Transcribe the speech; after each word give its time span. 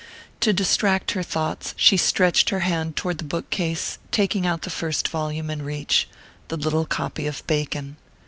_"To 0.39 0.51
distract 0.51 1.11
her 1.11 1.21
thoughts 1.21 1.75
she 1.77 1.95
stretched 1.95 2.49
her 2.49 2.61
hand 2.61 2.95
toward 2.95 3.19
the 3.19 3.23
book 3.23 3.51
case, 3.51 3.99
taking 4.09 4.47
out 4.47 4.63
the 4.63 4.71
first 4.71 5.07
volume 5.07 5.51
in 5.51 5.61
reach 5.61 6.07
the 6.47 6.57
little 6.57 6.87
copy 6.87 7.27
of 7.27 7.45
Bacon. 7.45 7.97